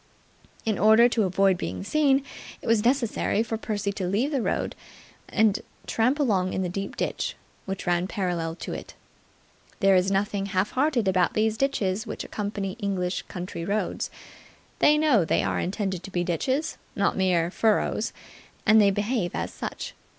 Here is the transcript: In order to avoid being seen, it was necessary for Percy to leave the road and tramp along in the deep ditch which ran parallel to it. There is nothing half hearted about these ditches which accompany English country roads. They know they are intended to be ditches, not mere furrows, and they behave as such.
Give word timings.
In 0.65 0.79
order 0.79 1.07
to 1.07 1.25
avoid 1.25 1.59
being 1.59 1.83
seen, 1.83 2.23
it 2.59 2.65
was 2.65 2.83
necessary 2.83 3.43
for 3.43 3.55
Percy 3.55 3.91
to 3.91 4.07
leave 4.07 4.31
the 4.31 4.41
road 4.41 4.75
and 5.29 5.59
tramp 5.85 6.17
along 6.19 6.53
in 6.53 6.63
the 6.63 6.69
deep 6.69 6.95
ditch 6.97 7.35
which 7.67 7.85
ran 7.85 8.07
parallel 8.07 8.55
to 8.55 8.73
it. 8.73 8.95
There 9.79 9.95
is 9.95 10.09
nothing 10.09 10.47
half 10.47 10.71
hearted 10.71 11.07
about 11.07 11.35
these 11.35 11.55
ditches 11.55 12.07
which 12.07 12.23
accompany 12.23 12.77
English 12.79 13.21
country 13.27 13.63
roads. 13.63 14.09
They 14.79 14.97
know 14.97 15.23
they 15.23 15.43
are 15.43 15.59
intended 15.59 16.01
to 16.01 16.09
be 16.09 16.23
ditches, 16.23 16.79
not 16.95 17.15
mere 17.15 17.51
furrows, 17.51 18.11
and 18.65 18.81
they 18.81 18.89
behave 18.89 19.35
as 19.35 19.53
such. 19.53 19.93